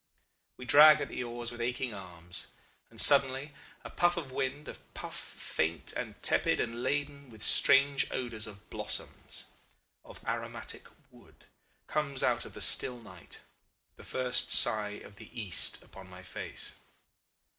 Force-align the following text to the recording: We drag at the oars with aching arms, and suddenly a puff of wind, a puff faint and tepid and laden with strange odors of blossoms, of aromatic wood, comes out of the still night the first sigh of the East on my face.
We 0.57 0.65
drag 0.65 0.99
at 0.99 1.09
the 1.09 1.23
oars 1.23 1.51
with 1.51 1.61
aching 1.61 1.93
arms, 1.93 2.47
and 2.89 2.99
suddenly 2.99 3.53
a 3.83 3.91
puff 3.91 4.17
of 4.17 4.31
wind, 4.31 4.67
a 4.67 4.73
puff 4.95 5.15
faint 5.15 5.93
and 5.93 6.15
tepid 6.23 6.59
and 6.59 6.81
laden 6.81 7.29
with 7.29 7.43
strange 7.43 8.09
odors 8.11 8.47
of 8.47 8.67
blossoms, 8.71 9.45
of 10.03 10.25
aromatic 10.25 10.87
wood, 11.11 11.45
comes 11.85 12.23
out 12.23 12.45
of 12.45 12.53
the 12.55 12.61
still 12.61 12.99
night 12.99 13.41
the 13.95 14.03
first 14.03 14.51
sigh 14.51 14.97
of 15.05 15.17
the 15.17 15.39
East 15.39 15.83
on 15.95 16.09
my 16.09 16.23
face. 16.23 16.77